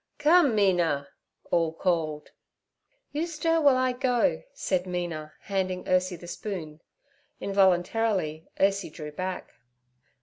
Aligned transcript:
'Come, 0.17 0.55
Mina!' 0.55 1.07
all 1.51 1.73
called. 1.73 2.31
'You 3.11 3.27
stir 3.27 3.61
while 3.61 3.77
I 3.77 3.91
go' 3.91 4.41
said 4.51 4.87
Mina, 4.87 5.33
handing 5.41 5.83
Ursie 5.87 6.19
the 6.19 6.25
spoon. 6.25 6.81
Involuntarily 7.39 8.47
Ursie 8.59 8.89
drew 8.91 9.11
back. 9.11 9.51